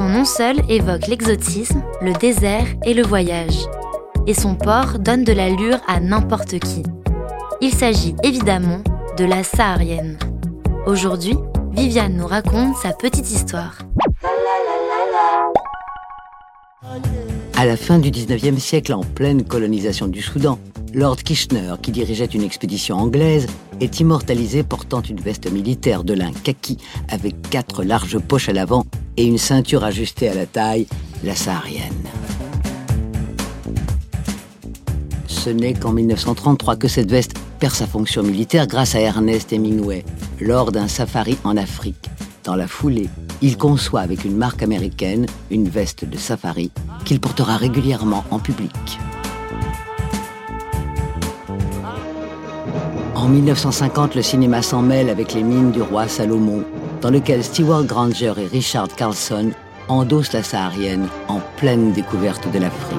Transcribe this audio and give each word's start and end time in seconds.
nom 0.00 0.24
seul 0.24 0.56
évoque 0.70 1.06
l'exotisme, 1.06 1.82
le 2.00 2.12
désert 2.14 2.66
et 2.84 2.94
le 2.94 3.02
voyage. 3.02 3.66
Et 4.26 4.32
son 4.32 4.54
port 4.54 4.98
donne 4.98 5.24
de 5.24 5.32
l'allure 5.32 5.80
à 5.86 6.00
n'importe 6.00 6.58
qui. 6.60 6.82
Il 7.60 7.74
s'agit 7.74 8.14
évidemment 8.22 8.82
de 9.18 9.24
la 9.24 9.44
Saharienne. 9.44 10.18
Aujourd'hui, 10.86 11.36
Viviane 11.72 12.16
nous 12.16 12.26
raconte 12.26 12.76
sa 12.76 12.92
petite 12.92 13.30
histoire. 13.30 13.78
À 17.56 17.66
la 17.66 17.76
fin 17.76 17.98
du 17.98 18.10
19e 18.10 18.58
siècle, 18.58 18.94
en 18.94 19.02
pleine 19.02 19.44
colonisation 19.44 20.08
du 20.08 20.22
Soudan, 20.22 20.58
Lord 20.94 21.22
Kitchener, 21.22 21.74
qui 21.80 21.90
dirigeait 21.90 22.26
une 22.26 22.42
expédition 22.42 22.96
anglaise, 22.96 23.46
est 23.80 24.00
immortalisé 24.00 24.62
portant 24.62 25.00
une 25.00 25.20
veste 25.20 25.50
militaire 25.50 26.04
de 26.04 26.12
lin 26.12 26.32
kaki 26.44 26.76
avec 27.08 27.34
quatre 27.48 27.82
larges 27.82 28.18
poches 28.18 28.50
à 28.50 28.52
l'avant 28.52 28.84
et 29.16 29.24
une 29.24 29.38
ceinture 29.38 29.84
ajustée 29.84 30.28
à 30.28 30.34
la 30.34 30.44
taille, 30.44 30.86
la 31.24 31.34
saharienne. 31.34 31.92
Ce 35.26 35.48
n'est 35.48 35.74
qu'en 35.74 35.92
1933 35.92 36.76
que 36.76 36.88
cette 36.88 37.10
veste 37.10 37.34
perd 37.58 37.74
sa 37.74 37.86
fonction 37.86 38.22
militaire 38.22 38.66
grâce 38.66 38.94
à 38.94 39.00
Ernest 39.00 39.52
Hemingway, 39.52 40.04
lors 40.40 40.72
d'un 40.72 40.88
safari 40.88 41.38
en 41.44 41.56
Afrique. 41.56 42.10
Dans 42.44 42.54
la 42.54 42.68
foulée, 42.68 43.08
il 43.40 43.56
conçoit 43.56 44.00
avec 44.00 44.24
une 44.24 44.36
marque 44.36 44.62
américaine 44.62 45.26
une 45.50 45.68
veste 45.68 46.04
de 46.04 46.18
safari 46.18 46.70
qu'il 47.04 47.18
portera 47.18 47.56
régulièrement 47.56 48.24
en 48.30 48.38
public. 48.38 48.98
En 53.22 53.28
1950, 53.28 54.16
le 54.16 54.22
cinéma 54.22 54.62
s'en 54.62 54.82
mêle 54.82 55.08
avec 55.08 55.32
les 55.32 55.44
mines 55.44 55.70
du 55.70 55.80
roi 55.80 56.08
Salomon, 56.08 56.64
dans 57.00 57.10
lequel 57.10 57.44
Stewart 57.44 57.84
Granger 57.84 58.32
et 58.36 58.46
Richard 58.46 58.88
Carlson 58.88 59.52
endossent 59.86 60.32
la 60.32 60.42
saharienne 60.42 61.06
en 61.28 61.38
pleine 61.56 61.92
découverte 61.92 62.52
de 62.52 62.58
l'Afrique. 62.58 62.98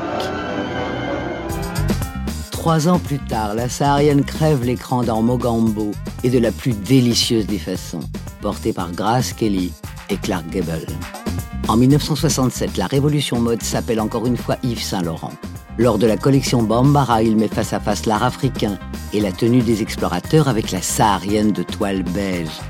Trois 2.52 2.88
ans 2.88 3.00
plus 3.00 3.20
tard, 3.20 3.54
la 3.54 3.68
saharienne 3.68 4.24
crève 4.24 4.64
l'écran 4.64 5.04
dans 5.04 5.22
Mogambo 5.22 5.92
et 6.24 6.30
de 6.30 6.40
la 6.40 6.54
plus 6.54 6.72
délicieuse 6.72 7.46
des 7.46 7.60
façons, 7.60 8.00
portée 8.40 8.72
par 8.72 8.94
Grace 8.94 9.34
Kelly 9.34 9.74
et 10.10 10.16
Clark 10.16 10.50
Gable. 10.50 10.88
En 11.68 11.76
1967, 11.76 12.78
la 12.78 12.88
révolution 12.88 13.42
mode 13.42 13.62
s'appelle 13.62 14.00
encore 14.00 14.26
une 14.26 14.38
fois 14.38 14.56
Yves 14.64 14.84
Saint-Laurent. 14.84 15.34
Lors 15.80 15.98
de 15.98 16.06
la 16.06 16.18
collection 16.18 16.62
Bambara, 16.62 17.24
il 17.24 17.36
met 17.36 17.48
face 17.48 17.74
à 17.74 17.80
face 17.80 18.06
l'art 18.06 18.24
africain 18.24 18.78
et 19.12 19.20
la 19.20 19.32
tenue 19.32 19.62
des 19.62 19.82
explorateurs 19.82 20.48
avec 20.48 20.70
la 20.72 20.84
saharienne 20.84 21.52
de 21.52 21.64
toile 21.64 22.04
beige. 22.04 22.62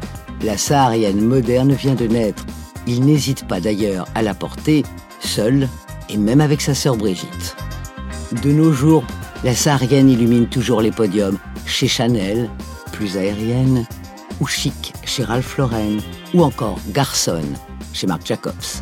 La 0.42 0.58
saharienne 0.58 1.22
moderne 1.22 1.74
vient 1.74 1.96
de 1.96 2.08
naître. 2.08 2.46
Il 2.88 3.06
n'hésite 3.06 3.46
pas 3.46 3.60
d'ailleurs 3.60 4.08
à 4.16 4.22
la 4.22 4.34
porter, 4.34 4.84
seul 5.20 5.68
et 6.10 6.18
même 6.18 6.40
avec 6.40 6.62
sa 6.62 6.74
sœur 6.74 6.96
Brigitte. 6.96 7.56
De 8.42 8.52
nos 8.52 8.72
jours, 8.72 9.04
la 9.44 9.54
saharienne 9.54 10.10
illumine 10.10 10.48
toujours 10.48 10.82
les 10.82 10.92
podiums 10.92 11.40
chez 11.66 11.90
Chanel, 11.90 12.50
plus 12.94 13.18
aérienne, 13.18 13.86
ou 14.40 14.48
chic 14.48 14.94
chez 15.04 15.24
Ralph 15.24 15.58
Lauren, 15.58 15.98
ou 16.34 16.44
encore 16.44 16.80
Garçon 16.90 17.42
chez 17.92 18.08
Marc 18.08 18.26
Jacobs. 18.26 18.82